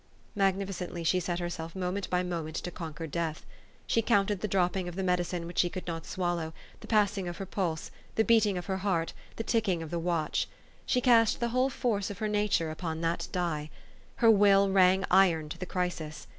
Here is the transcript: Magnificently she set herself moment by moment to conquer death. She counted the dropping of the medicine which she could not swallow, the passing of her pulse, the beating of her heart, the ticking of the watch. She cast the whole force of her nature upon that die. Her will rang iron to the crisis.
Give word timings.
Magnificently 0.33 1.03
she 1.03 1.19
set 1.19 1.37
herself 1.37 1.75
moment 1.75 2.09
by 2.09 2.23
moment 2.23 2.55
to 2.55 2.71
conquer 2.71 3.05
death. 3.05 3.45
She 3.85 4.01
counted 4.01 4.39
the 4.41 4.47
dropping 4.47 4.87
of 4.87 4.95
the 4.95 5.03
medicine 5.03 5.45
which 5.45 5.59
she 5.59 5.69
could 5.69 5.85
not 5.85 6.07
swallow, 6.07 6.53
the 6.79 6.87
passing 6.87 7.27
of 7.27 7.37
her 7.37 7.45
pulse, 7.45 7.91
the 8.15 8.23
beating 8.23 8.57
of 8.57 8.65
her 8.65 8.77
heart, 8.77 9.13
the 9.35 9.43
ticking 9.43 9.83
of 9.83 9.91
the 9.91 9.99
watch. 9.99 10.49
She 10.87 11.01
cast 11.01 11.39
the 11.39 11.49
whole 11.49 11.69
force 11.69 12.09
of 12.09 12.17
her 12.17 12.27
nature 12.27 12.71
upon 12.71 13.01
that 13.01 13.27
die. 13.31 13.69
Her 14.15 14.31
will 14.31 14.71
rang 14.71 15.05
iron 15.11 15.49
to 15.49 15.57
the 15.59 15.67
crisis. 15.67 16.25